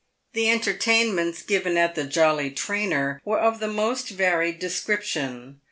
The 0.33 0.49
entertainments 0.49 1.43
given 1.43 1.77
at 1.77 1.93
the" 1.93 2.05
Jolly 2.05 2.49
Trainer" 2.49 3.21
were 3.23 3.37
of 3.39 3.59
the 3.59 3.67
most 3.67 4.09
varied 4.09 4.57
description. 4.57 5.59